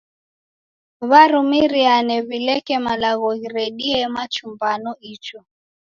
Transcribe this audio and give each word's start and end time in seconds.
W'arumiriane 1.09 2.15
w'ileke 2.27 2.75
malagho 2.85 3.29
ghiredie 3.41 3.99
machumbano 4.15 4.91
icho. 5.13 5.39